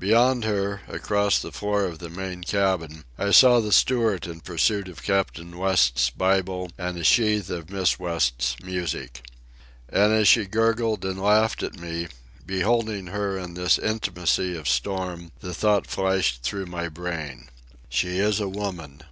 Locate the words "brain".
16.88-17.48